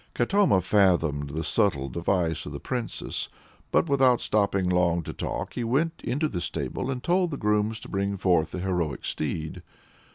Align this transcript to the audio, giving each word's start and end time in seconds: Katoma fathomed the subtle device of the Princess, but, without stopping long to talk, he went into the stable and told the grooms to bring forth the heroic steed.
Katoma 0.15 0.61
fathomed 0.63 1.27
the 1.29 1.43
subtle 1.43 1.87
device 1.87 2.47
of 2.47 2.53
the 2.53 2.59
Princess, 2.59 3.29
but, 3.71 3.87
without 3.87 4.19
stopping 4.19 4.67
long 4.67 5.03
to 5.03 5.13
talk, 5.13 5.53
he 5.53 5.63
went 5.63 6.01
into 6.03 6.27
the 6.27 6.41
stable 6.41 6.89
and 6.89 7.03
told 7.03 7.29
the 7.29 7.37
grooms 7.37 7.79
to 7.81 7.87
bring 7.87 8.17
forth 8.17 8.49
the 8.49 8.61
heroic 8.61 9.05
steed. 9.05 9.61